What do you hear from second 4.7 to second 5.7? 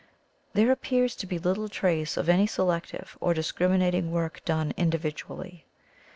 individually.